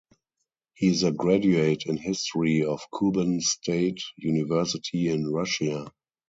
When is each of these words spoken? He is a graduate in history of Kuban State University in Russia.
He 0.73 0.87
is 0.87 1.03
a 1.03 1.11
graduate 1.11 1.85
in 1.85 1.95
history 1.95 2.63
of 2.63 2.81
Kuban 2.91 3.39
State 3.39 4.01
University 4.17 5.09
in 5.09 5.31
Russia. 5.31 5.93